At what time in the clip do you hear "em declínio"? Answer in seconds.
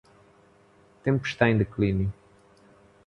1.47-2.11